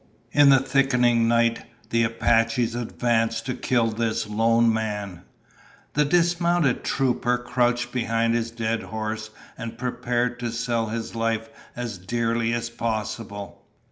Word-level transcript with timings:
In 0.31 0.49
the 0.49 0.57
thickening 0.59 1.27
night, 1.27 1.61
the 1.91 2.03
Apaches 2.03 2.73
advanced 2.73 3.45
to 3.45 3.53
kill 3.53 3.91
this 3.91 4.25
lone 4.25 4.73
man. 4.73 5.21
The 5.93 6.05
dismounted 6.05 6.83
trooper 6.83 7.37
crouched 7.37 7.91
behind 7.91 8.33
his 8.33 8.49
dead 8.49 8.81
horse 8.81 9.29
and 9.59 9.77
prepared 9.77 10.39
to 10.39 10.51
sell 10.51 10.87
his 10.87 11.13
life 11.13 11.51
as 11.75 11.99
dearly 11.99 12.51
as 12.51 12.67
possible. 12.67 13.61